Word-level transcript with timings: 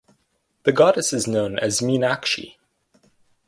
The 0.63 0.71
Goddess 0.71 1.13
is 1.13 1.27
known 1.27 1.59
as 1.59 1.79
Meenakshi. 1.79 2.55